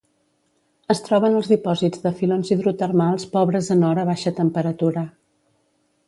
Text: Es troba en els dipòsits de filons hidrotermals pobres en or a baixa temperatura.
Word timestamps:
Es 0.93 1.01
troba 1.07 1.27
en 1.33 1.35
els 1.41 1.49
dipòsits 1.51 2.01
de 2.05 2.13
filons 2.21 2.49
hidrotermals 2.55 3.25
pobres 3.35 3.69
en 3.75 3.85
or 3.91 4.01
a 4.05 4.09
baixa 4.11 4.33
temperatura. 4.39 5.05